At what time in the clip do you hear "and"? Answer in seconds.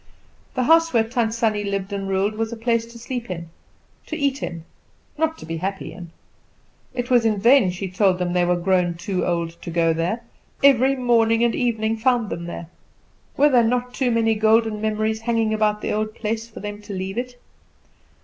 1.93-2.07, 11.43-11.53